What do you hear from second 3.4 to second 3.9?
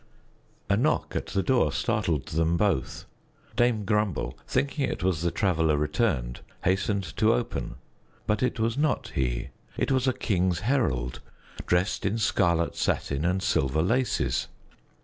Dame